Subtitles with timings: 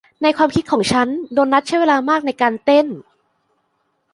[0.23, 2.87] ในความคิดของฉันโดนัทใช้เวลามากในการเต้น